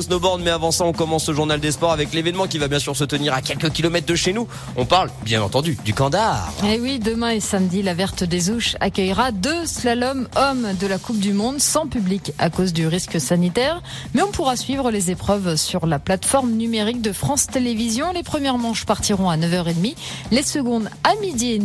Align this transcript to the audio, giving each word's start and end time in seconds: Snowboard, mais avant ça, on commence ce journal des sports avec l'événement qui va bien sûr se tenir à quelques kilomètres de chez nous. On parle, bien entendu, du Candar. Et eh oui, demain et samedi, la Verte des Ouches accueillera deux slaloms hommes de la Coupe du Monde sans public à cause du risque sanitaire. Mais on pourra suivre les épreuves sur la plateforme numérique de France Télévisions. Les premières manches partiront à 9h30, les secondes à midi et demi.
Snowboard, 0.00 0.42
mais 0.42 0.50
avant 0.50 0.70
ça, 0.70 0.84
on 0.84 0.92
commence 0.92 1.24
ce 1.24 1.32
journal 1.32 1.60
des 1.60 1.72
sports 1.72 1.92
avec 1.92 2.12
l'événement 2.12 2.46
qui 2.46 2.58
va 2.58 2.68
bien 2.68 2.78
sûr 2.78 2.96
se 2.96 3.04
tenir 3.04 3.34
à 3.34 3.42
quelques 3.42 3.70
kilomètres 3.70 4.06
de 4.06 4.14
chez 4.14 4.32
nous. 4.32 4.46
On 4.76 4.84
parle, 4.84 5.10
bien 5.24 5.42
entendu, 5.42 5.76
du 5.84 5.94
Candar. 5.94 6.52
Et 6.64 6.74
eh 6.74 6.80
oui, 6.80 6.98
demain 6.98 7.30
et 7.30 7.40
samedi, 7.40 7.82
la 7.82 7.94
Verte 7.94 8.24
des 8.24 8.50
Ouches 8.50 8.76
accueillera 8.80 9.32
deux 9.32 9.66
slaloms 9.66 10.28
hommes 10.36 10.68
de 10.80 10.86
la 10.86 10.98
Coupe 10.98 11.18
du 11.18 11.32
Monde 11.32 11.60
sans 11.60 11.86
public 11.86 12.32
à 12.38 12.50
cause 12.50 12.72
du 12.72 12.86
risque 12.86 13.20
sanitaire. 13.20 13.82
Mais 14.14 14.22
on 14.22 14.30
pourra 14.30 14.56
suivre 14.56 14.90
les 14.90 15.10
épreuves 15.10 15.56
sur 15.56 15.86
la 15.86 15.98
plateforme 15.98 16.52
numérique 16.52 17.02
de 17.02 17.12
France 17.12 17.46
Télévisions. 17.46 18.12
Les 18.12 18.22
premières 18.22 18.58
manches 18.58 18.84
partiront 18.84 19.30
à 19.30 19.36
9h30, 19.36 19.94
les 20.30 20.42
secondes 20.42 20.88
à 21.04 21.14
midi 21.20 21.52
et 21.52 21.58
demi. 21.58 21.64